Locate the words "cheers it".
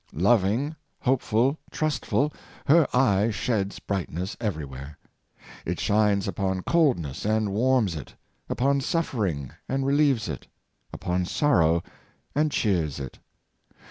12.51-13.19